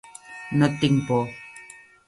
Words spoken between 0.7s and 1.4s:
et tinc por.